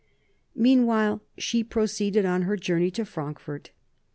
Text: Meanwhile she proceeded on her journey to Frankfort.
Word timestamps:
Meanwhile 0.55 1.21
she 1.37 1.63
proceeded 1.63 2.25
on 2.25 2.41
her 2.41 2.57
journey 2.57 2.89
to 2.89 3.05
Frankfort. 3.05 3.69